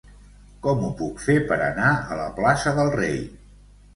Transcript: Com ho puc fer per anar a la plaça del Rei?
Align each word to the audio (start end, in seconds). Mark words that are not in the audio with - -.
Com 0.67 0.79
ho 0.85 0.87
puc 1.01 1.19
fer 1.25 1.35
per 1.51 1.59
anar 1.65 1.91
a 2.15 2.19
la 2.21 2.25
plaça 2.39 2.73
del 2.79 2.89
Rei? 2.97 3.21